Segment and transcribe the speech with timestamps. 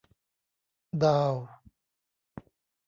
[1.03, 1.43] ดาวน์